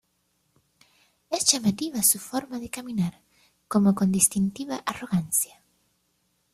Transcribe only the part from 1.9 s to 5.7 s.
su forma de caminar, como con "distintiva arrogancia".